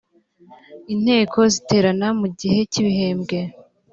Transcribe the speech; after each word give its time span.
inteko 0.93 1.39
ziterana 1.53 2.07
mu 2.19 2.27
gihe 2.39 2.59
cy’ibihembwe 2.71 3.39